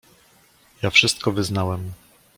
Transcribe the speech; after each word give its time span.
"Ja 0.81 0.89
wszystko 0.89 1.31
wyznałem." 1.31 1.91